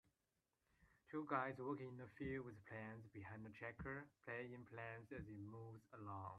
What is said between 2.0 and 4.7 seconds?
a field with plants behind a tractor playing